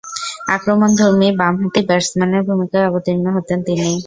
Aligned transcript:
আক্রমণধর্মী 0.55 1.27
বামহাতি 1.39 1.81
ব্যাটসম্যানের 1.87 2.43
ভূমিকায় 2.47 2.87
অবতীর্ণ 2.89 3.25
হতেন 3.35 3.59
তিনি। 3.67 3.89